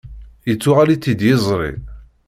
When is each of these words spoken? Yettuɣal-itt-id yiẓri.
Yettuɣal-itt-id 0.49 1.19
yiẓri. 1.27 1.71